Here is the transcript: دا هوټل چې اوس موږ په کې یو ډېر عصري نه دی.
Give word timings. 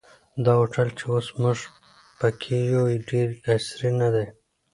دا 0.43 0.53
هوټل 0.61 0.87
چې 0.97 1.03
اوس 1.13 1.27
موږ 1.41 1.59
په 2.19 2.27
کې 2.41 2.57
یو 2.73 2.85
ډېر 3.09 3.27
عصري 3.51 3.91
نه 4.01 4.07
دی. 4.13 4.25